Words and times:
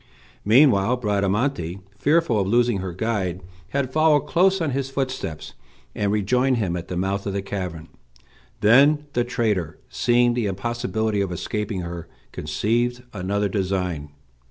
Meanwhile 0.43 0.97
Bradamante, 0.97 1.79
fearful 1.95 2.39
of 2.39 2.47
losing 2.47 2.79
her 2.79 2.91
guide, 2.91 3.39
had 3.69 3.93
followed 3.93 4.21
close 4.21 4.59
on 4.59 4.71
his 4.71 4.89
footsteps, 4.89 5.53
and 5.93 6.11
rejoined 6.11 6.57
him 6.57 6.75
at 6.75 6.87
the 6.87 6.97
mouth 6.97 7.27
of 7.27 7.33
the 7.33 7.43
cavern. 7.43 7.87
Then 8.61 9.05
the 9.13 9.23
traitor, 9.23 9.77
seeing 9.89 10.33
the 10.33 10.47
impossibility 10.47 11.21
of 11.21 11.31
escaping 11.31 11.81
her, 11.81 12.07
conceived 12.31 13.03
another 13.13 13.47
design. 13.47 14.09